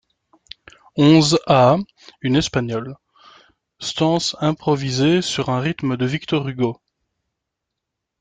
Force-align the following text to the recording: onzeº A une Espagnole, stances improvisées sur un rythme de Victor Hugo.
onzeº 0.97 1.37
A 1.45 1.77
une 2.23 2.35
Espagnole, 2.35 2.95
stances 3.79 4.35
improvisées 4.39 5.21
sur 5.21 5.49
un 5.49 5.59
rythme 5.59 5.95
de 5.95 6.07
Victor 6.07 6.49
Hugo. 6.49 6.81